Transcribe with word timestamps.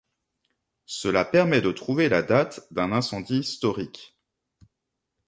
Cela 0.87 1.25
permet 1.25 1.61
de 1.61 1.71
trouver 1.71 2.09
la 2.09 2.23
date 2.23 2.67
d'un 2.71 2.91
incendie 2.91 3.37
historique. 3.37 4.17